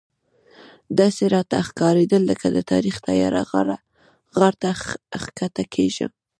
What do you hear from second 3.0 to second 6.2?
تیاره غار ته ښکته کېږم.